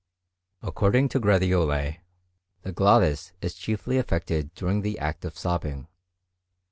According 0.63 1.09
to 1.09 1.19
Gratiolet, 1.19 1.97
the 2.63 2.71
glottis 2.71 3.33
is 3.39 3.53
chiefly 3.53 3.99
affected 3.99 4.51
during 4.55 4.81
the 4.81 4.97
act 4.97 5.23
of 5.25 5.37
sobbing. 5.37 5.85